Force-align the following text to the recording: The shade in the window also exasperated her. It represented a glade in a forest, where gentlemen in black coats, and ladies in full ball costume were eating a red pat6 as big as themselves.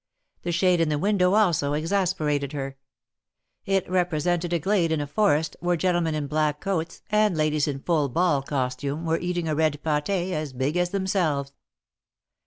The 0.41 0.51
shade 0.51 0.81
in 0.81 0.89
the 0.89 0.97
window 0.97 1.35
also 1.35 1.73
exasperated 1.73 2.53
her. 2.53 2.75
It 3.67 3.87
represented 3.87 4.51
a 4.51 4.57
glade 4.57 4.91
in 4.91 4.99
a 4.99 5.05
forest, 5.05 5.55
where 5.59 5.75
gentlemen 5.77 6.15
in 6.15 6.25
black 6.25 6.59
coats, 6.59 7.03
and 7.11 7.37
ladies 7.37 7.67
in 7.67 7.81
full 7.81 8.09
ball 8.09 8.41
costume 8.41 9.05
were 9.05 9.19
eating 9.19 9.47
a 9.47 9.53
red 9.53 9.79
pat6 9.85 10.31
as 10.31 10.53
big 10.53 10.75
as 10.75 10.89
themselves. 10.89 11.53